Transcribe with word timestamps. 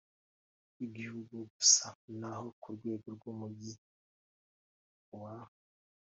rw 0.73 0.79
Igihugu 0.87 1.35
gusa 1.53 1.85
naho 2.19 2.47
ku 2.61 2.67
rwego 2.77 3.07
rw 3.15 3.23
Umujyi 3.31 3.73
wa 5.21 5.35